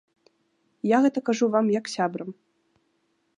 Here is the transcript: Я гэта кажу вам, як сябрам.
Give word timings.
Я 0.95 1.01
гэта 1.07 1.19
кажу 1.27 1.45
вам, 1.57 1.65
як 1.79 1.85
сябрам. 1.97 2.29